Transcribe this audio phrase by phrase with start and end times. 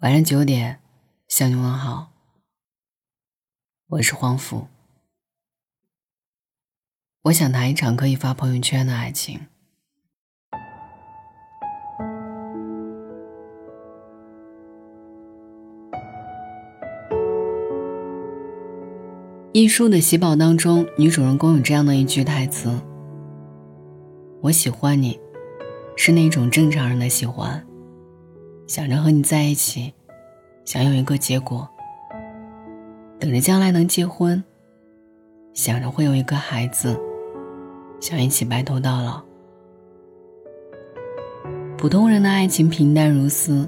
[0.00, 0.78] 晚上九点，
[1.26, 2.12] 向你问好。
[3.88, 4.68] 我是黄甫。
[7.22, 9.40] 我想谈一场可以发朋友圈的爱情。
[19.52, 22.80] 一书的喜宝当中，女主人公有这样的一句台词
[24.42, 25.18] ：“我喜欢你，
[25.96, 27.66] 是那种正常人的喜欢。”
[28.68, 29.94] 想着和你在一起，
[30.66, 31.66] 想有一个结果，
[33.18, 34.44] 等着将来能结婚，
[35.54, 36.94] 想着会有一个孩子，
[37.98, 39.22] 想一起白头到老。
[41.78, 43.66] 普通人的爱情平淡如斯，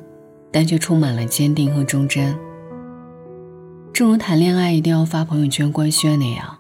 [0.52, 2.38] 但却充满了坚定和忠贞。
[3.94, 6.58] 正如谈恋爱一定要发朋友圈官宣那样，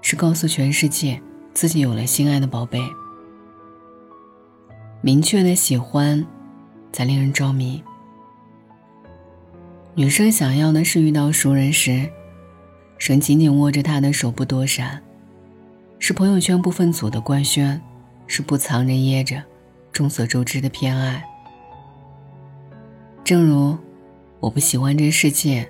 [0.00, 2.80] 是告诉全世界自己有了心爱的宝贝。
[5.02, 6.26] 明确的喜欢。
[6.94, 7.82] 才令人着迷。
[9.96, 12.08] 女生想要的是遇到熟人时，
[12.98, 15.00] 神紧紧握着他的手不躲闪；
[15.98, 17.82] 是朋友圈不分组的官宣，
[18.28, 19.42] 是不藏着掖着，
[19.90, 21.24] 众所周知的偏爱。
[23.24, 23.76] 正如
[24.38, 25.68] “我不喜欢这世界，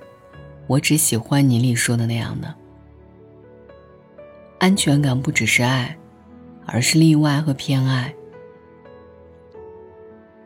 [0.66, 2.54] 我只喜欢你”里说的那样的，
[4.58, 5.96] 安全感不只是爱，
[6.66, 8.14] 而是例外和偏爱。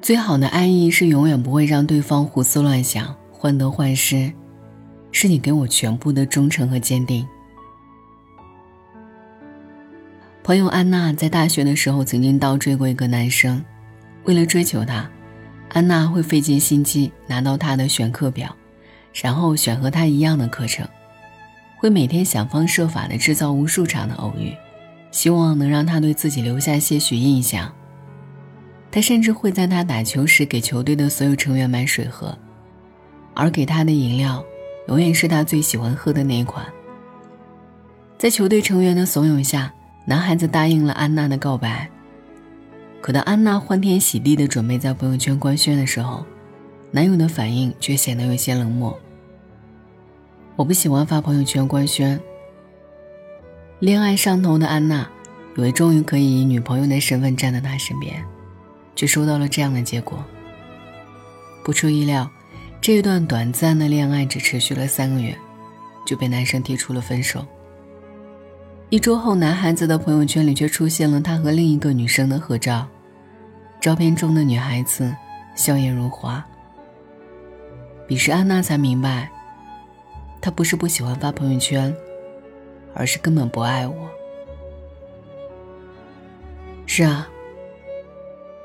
[0.01, 4.33] 最好的爱意是永远不会让对方胡思乱想、患得患失，
[5.13, 7.27] 是你给我全部的忠诚和坚定。
[10.43, 13.63] 朋友安娜在大学的时候曾经倒追过一个男生，
[14.25, 15.11] 为了追求他，
[15.71, 18.55] 安娜会费尽心机拿到他的选课表，
[19.13, 20.89] 然后选和他一样的课程，
[21.77, 24.55] 会每天想方设法的制造无数场的偶遇，
[25.11, 27.71] 希望能让他对自己留下些许印象。
[28.99, 32.37] 他甚至会在他打球时给球队的所有成员买水喝，
[33.33, 34.45] 而给他的饮料，
[34.89, 36.67] 永远是他最喜欢喝的那一款。
[38.19, 39.73] 在球队成员的怂恿下，
[40.05, 41.89] 男孩子答应了安娜的告白。
[43.01, 46.27] 可当安娜欢天喜地的准备在朋友圈官宣的时候，
[46.91, 48.99] 男友的反应却显得有些冷漠。
[50.57, 52.21] 我不喜欢发朋友圈官宣。
[53.79, 55.09] 恋爱上头的安娜，
[55.57, 58.21] 以为终于可以以女朋友的身份站在他身边。
[58.99, 60.19] 却收到了这样的结果。
[61.63, 62.29] 不出意料，
[62.81, 65.39] 这一段短暂的恋爱只持续了三个月，
[66.05, 67.47] 就被男生提出了分手。
[68.91, 72.89] 一周后，男孩子的朋友圈里却出现了他和另一个女生的合照，
[73.81, 75.15] 照片中的女孩子
[75.55, 76.45] 笑颜如花。
[78.09, 79.31] 彼时，安娜才明白，
[80.41, 81.95] 他不是不喜欢发朋友圈，
[82.95, 84.11] 而是根本不爱我。
[86.85, 87.29] 是啊。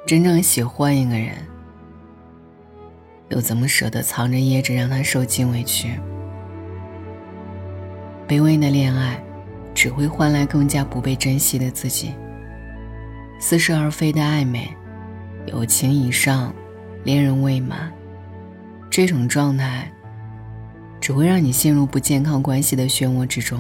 [0.06, 1.30] 真正喜欢一个人，
[3.30, 5.98] 又怎么舍得藏着掖着让他受尽委屈？
[8.28, 9.18] 卑微的恋爱，
[9.74, 12.14] 只会换来更加不被珍惜的自己。
[13.40, 14.70] 似是而非的暧昧，
[15.46, 16.54] 友情以上，
[17.06, 17.90] 恋人未满，
[18.90, 19.90] 这种状态，
[21.00, 23.58] 只会让你陷入不健康关系的漩涡之中。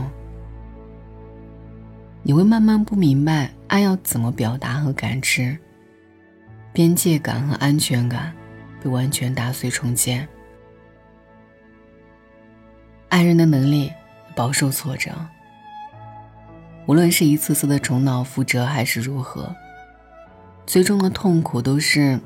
[2.21, 5.57] 你会慢慢不明白爱要怎么表达和感知。
[6.73, 8.33] 边界感和安全感
[8.81, 10.27] 被完全打碎重建，
[13.09, 13.93] 爱人的能力
[14.35, 15.11] 饱受挫折。
[16.87, 19.55] 无论是一次次的重蹈覆辙，还是如何，
[20.65, 22.19] 最终的痛苦都是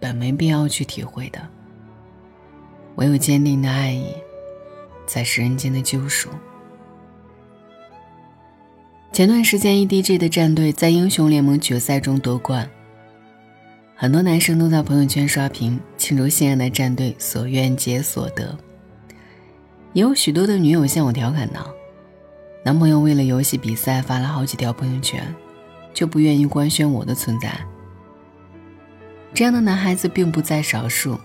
[0.00, 1.40] 本没必要去体会的。
[2.96, 4.12] 唯有坚定的爱意，
[5.06, 6.28] 才是人间的救赎。
[9.12, 12.68] 前段时间，EDG 的战队在英雄联盟决赛中夺冠。
[14.00, 18.56] 很多男生都在朋友圈刷屏庆祝心爱的战队所愿皆所得，
[19.92, 21.68] 也有许多的女友向我调侃道
[22.64, 25.34] ：“男朋友为了游戏比赛发了好几条朋友圈，
[25.92, 27.52] 就不愿意官宣我的存在。”
[29.34, 31.18] 这样的男孩子并不在少数。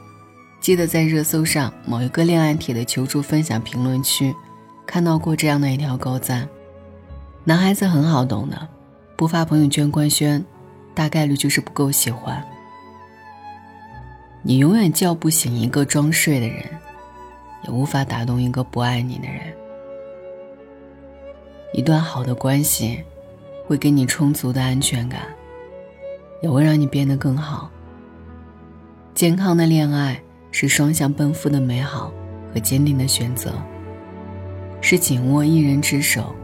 [0.60, 4.34] 记得在热搜上某一个恋爱帖的求助分享评论区，
[4.88, 6.50] 看到过这样的一条高赞
[7.46, 8.68] ：“男孩子很好懂的，
[9.16, 10.44] 不发朋友圈官宣，
[10.96, 12.44] 大概率就是不够喜欢。”
[14.46, 16.66] 你永远叫不醒一个装睡的人，
[17.64, 19.42] 也无法打动一个不爱你的人。
[21.72, 23.02] 一段好的关系，
[23.66, 25.22] 会给你充足的安全感，
[26.42, 27.72] 也会让你变得更好。
[29.16, 32.12] 健康的恋爱是双向奔赴的美好
[32.54, 33.54] 和坚定的选择，
[34.82, 36.36] 是紧握一人之手，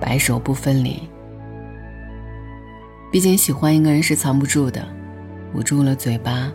[0.00, 1.02] 白首不分离。
[3.12, 4.82] 毕竟喜欢一个人是藏不住的，
[5.52, 6.50] 捂住了嘴巴。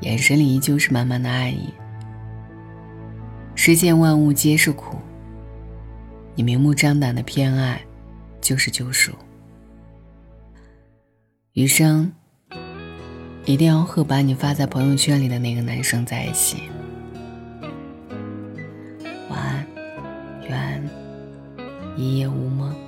[0.00, 1.72] 眼神里依旧是满满的爱意。
[3.54, 4.96] 世间万物皆是苦，
[6.34, 7.80] 你明目张胆的偏爱，
[8.40, 9.12] 就是救赎。
[11.54, 12.12] 余生，
[13.44, 16.62] 一定要和把你发在朋友圈里的那个男生在一起。
[19.28, 19.66] 晚安，
[20.48, 20.90] 愿
[21.96, 22.87] 一夜无梦。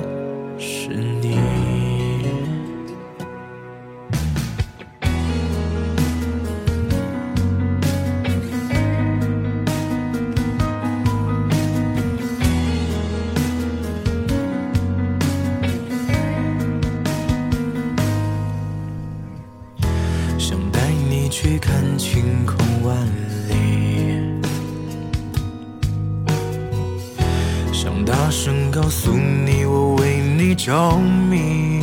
[27.83, 31.81] 想大声告诉你，我为你着迷。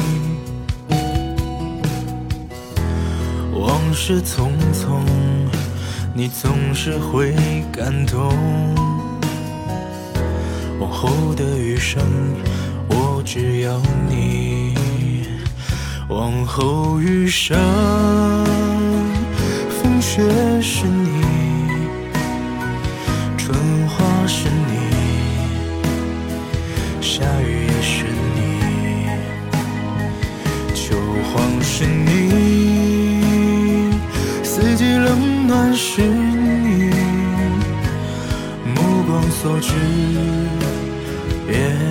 [3.53, 5.01] 往事匆匆，
[6.15, 7.35] 你总是会
[7.73, 8.33] 感动。
[10.79, 12.01] 往后的余生，
[12.91, 13.77] 我只要
[14.09, 14.77] 你。
[16.09, 17.59] 往后余生。
[19.83, 20.23] 风雪
[20.63, 21.25] 是你，
[27.19, 28.05] 下雨也是
[28.37, 28.39] 你，
[30.73, 30.95] 秋
[31.33, 33.91] 黄是你，
[34.45, 36.93] 四季冷暖是你，
[38.73, 39.73] 目光所至
[41.51, 41.88] 也。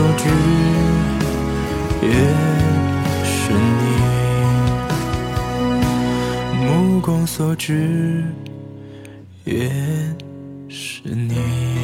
[0.00, 0.24] 所至
[2.00, 2.08] 也
[3.22, 3.84] 是你。
[6.64, 8.24] 目光所至，
[9.44, 9.70] 也
[10.70, 11.79] 是你。